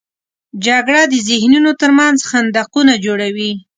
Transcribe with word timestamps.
جګړه 0.65 1.01
د 1.13 1.15
ذهنونو 1.27 1.71
تر 1.81 1.91
منځ 1.99 2.17
خندقونه 2.29 2.93
جوړوي 3.05 3.51